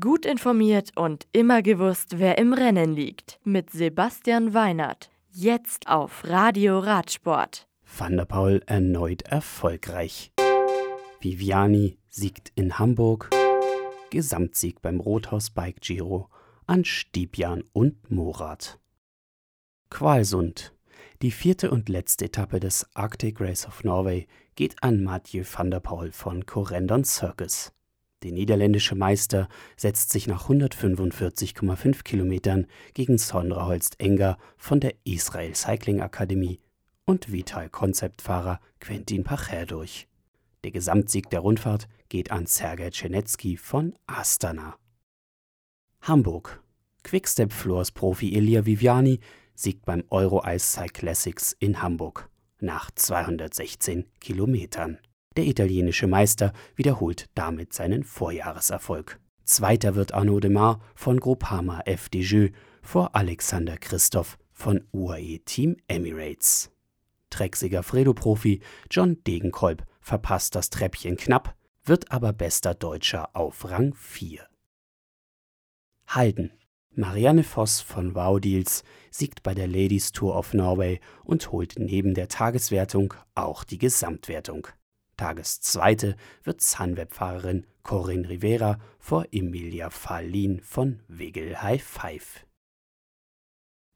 Gut 0.00 0.24
informiert 0.24 0.92
und 0.96 1.26
immer 1.32 1.60
gewusst, 1.60 2.18
wer 2.18 2.38
im 2.38 2.54
Rennen 2.54 2.94
liegt. 2.94 3.38
Mit 3.44 3.68
Sebastian 3.68 4.54
Weinert. 4.54 5.10
Jetzt 5.30 5.88
auf 5.88 6.24
Radio 6.24 6.78
Radsport. 6.78 7.68
Van 7.98 8.16
der 8.16 8.24
Paul 8.24 8.62
erneut 8.64 9.20
erfolgreich. 9.22 10.32
Viviani 11.20 11.98
siegt 12.08 12.50
in 12.54 12.78
Hamburg. 12.78 13.28
Gesamtsieg 14.08 14.80
beim 14.80 15.00
Rothaus 15.00 15.50
Bike 15.50 15.82
Giro 15.82 16.30
an 16.66 16.86
Stiepian 16.86 17.62
und 17.74 18.10
Morat. 18.10 18.80
Qualsund. 19.90 20.72
Die 21.20 21.30
vierte 21.30 21.70
und 21.70 21.90
letzte 21.90 22.24
Etappe 22.24 22.58
des 22.58 22.88
Arctic 22.94 23.38
Race 23.38 23.66
of 23.66 23.84
Norway 23.84 24.28
geht 24.54 24.82
an 24.82 25.04
Mathieu 25.04 25.44
van 25.44 25.70
der 25.70 25.80
Paul 25.80 26.10
von 26.10 26.46
Corendon 26.46 27.04
Circus. 27.04 27.74
Der 28.24 28.32
niederländische 28.32 28.94
Meister 28.94 29.50
setzt 29.76 30.10
sich 30.10 30.26
nach 30.26 30.48
145,5 30.48 32.04
Kilometern 32.04 32.66
gegen 32.94 33.18
Sondra 33.18 33.66
Holst-Enger 33.66 34.38
von 34.56 34.80
der 34.80 34.94
Israel 35.04 35.54
Cycling 35.54 36.00
Akademie 36.00 36.58
und 37.04 37.30
Vital-Konzeptfahrer 37.30 38.60
Quentin 38.80 39.24
Pacher 39.24 39.66
durch. 39.66 40.08
Der 40.64 40.70
Gesamtsieg 40.70 41.28
der 41.28 41.40
Rundfahrt 41.40 41.86
geht 42.08 42.30
an 42.30 42.46
Sergej 42.46 42.92
Czernetski 42.92 43.58
von 43.58 43.94
Astana. 44.06 44.78
Hamburg. 46.00 46.62
Quickstep 47.02 47.52
Floors 47.52 47.90
Profi 47.90 48.34
Elia 48.34 48.64
Viviani 48.64 49.20
siegt 49.54 49.84
beim 49.84 50.02
Euro 50.08 50.42
Ice 50.46 50.72
Cycle 50.72 50.92
Classics 50.92 51.54
in 51.58 51.82
Hamburg 51.82 52.30
nach 52.58 52.90
216 52.90 54.06
Kilometern. 54.18 54.98
Der 55.36 55.46
italienische 55.46 56.06
Meister 56.06 56.52
wiederholt 56.76 57.28
damit 57.34 57.72
seinen 57.72 58.04
Vorjahreserfolg. 58.04 59.18
Zweiter 59.44 59.94
wird 59.94 60.14
Arnaud 60.14 60.44
Demar 60.44 60.80
von 60.94 61.20
Groupama 61.20 61.82
FDJ 61.86 62.48
vor 62.82 63.14
Alexander 63.14 63.76
Christoph 63.76 64.38
von 64.52 64.84
UAE 64.92 65.40
Team 65.44 65.76
Emirates. 65.88 66.70
Trecksieger 67.30 67.82
Fredo-Profi 67.82 68.60
John 68.90 69.22
Degenkolb 69.24 69.84
verpasst 70.00 70.54
das 70.54 70.70
Treppchen 70.70 71.16
knapp, 71.16 71.56
wird 71.84 72.12
aber 72.12 72.32
bester 72.32 72.74
Deutscher 72.74 73.34
auf 73.34 73.68
Rang 73.68 73.94
4. 73.94 74.46
Halden. 76.06 76.52
Marianne 76.96 77.42
Voss 77.42 77.80
von 77.80 78.14
Wowdeals 78.14 78.84
siegt 79.10 79.42
bei 79.42 79.52
der 79.52 79.66
Ladies 79.66 80.12
Tour 80.12 80.36
of 80.36 80.54
Norway 80.54 81.00
und 81.24 81.50
holt 81.50 81.74
neben 81.76 82.14
der 82.14 82.28
Tageswertung 82.28 83.14
auch 83.34 83.64
die 83.64 83.78
Gesamtwertung. 83.78 84.68
Tageszweite 85.16 86.16
wird 86.42 86.60
Sunweb-Fahrerin 86.60 87.66
Corinne 87.82 88.28
Rivera 88.28 88.78
vor 88.98 89.26
Emilia 89.32 89.90
Fahlin 89.90 90.60
von 90.62 91.00
Wiggle 91.08 91.62
High 91.62 91.82
Five. 91.82 92.46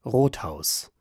Rothaus. 0.04 0.92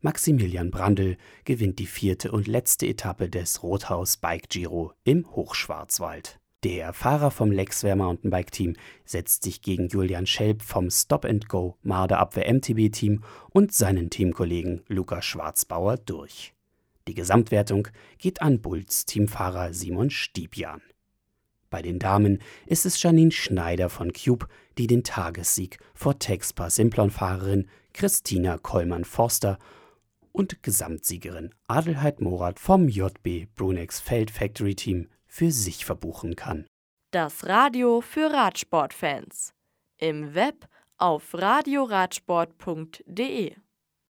Maximilian 0.00 0.70
Brandl 0.70 1.16
gewinnt 1.44 1.78
die 1.78 1.86
vierte 1.86 2.30
und 2.30 2.46
letzte 2.46 2.86
Etappe 2.86 3.30
des 3.30 3.62
Rothaus 3.62 4.18
Bike 4.18 4.50
Giro 4.50 4.92
im 5.04 5.30
Hochschwarzwald. 5.34 6.38
Der 6.64 6.92
Fahrer 6.94 7.30
vom 7.30 7.52
Lexware 7.52 7.94
Mountainbike 7.94 8.50
Team 8.50 8.74
setzt 9.04 9.42
sich 9.42 9.60
gegen 9.60 9.88
Julian 9.88 10.26
Schelp 10.26 10.62
vom 10.62 10.90
Stop 10.90 11.26
and 11.26 11.48
Go 11.48 11.76
Marder 11.82 12.18
Abwehr 12.18 12.52
MTB 12.52 12.90
Team 12.90 13.22
und 13.50 13.74
seinen 13.74 14.08
Teamkollegen 14.08 14.82
Lukas 14.88 15.26
Schwarzbauer 15.26 15.98
durch. 15.98 16.53
Die 17.06 17.14
Gesamtwertung 17.14 17.88
geht 18.18 18.40
an 18.40 18.60
Bulls 18.60 19.04
Teamfahrer 19.04 19.74
Simon 19.74 20.10
Stiepian. 20.10 20.80
Bei 21.68 21.82
den 21.82 21.98
Damen 21.98 22.40
ist 22.66 22.86
es 22.86 23.02
Janine 23.02 23.32
Schneider 23.32 23.90
von 23.90 24.12
Cube, 24.12 24.46
die 24.78 24.86
den 24.86 25.02
Tagessieg 25.02 25.78
vor 25.92 26.18
Texpa 26.18 26.70
Simplon-Fahrerin 26.70 27.68
Christina 27.92 28.58
Kollmann-Forster 28.58 29.58
und 30.32 30.62
Gesamtsiegerin 30.62 31.54
Adelheid 31.66 32.20
Morat 32.20 32.58
vom 32.58 32.88
JB 32.88 33.48
Brunex 33.56 34.00
Feld 34.00 34.30
Factory 34.30 34.74
Team 34.74 35.08
für 35.26 35.50
sich 35.50 35.84
verbuchen 35.84 36.36
kann. 36.36 36.66
Das 37.10 37.46
Radio 37.46 38.00
für 38.00 38.32
Radsportfans. 38.32 39.52
Im 39.98 40.34
Web 40.34 40.66
auf 40.96 41.34
radioradsport.de 41.34 43.56